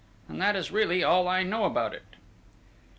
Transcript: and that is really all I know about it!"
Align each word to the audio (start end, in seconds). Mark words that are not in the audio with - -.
and 0.27 0.41
that 0.41 0.55
is 0.55 0.71
really 0.71 1.03
all 1.03 1.27
I 1.27 1.43
know 1.43 1.63
about 1.65 1.93
it!" 1.93 2.15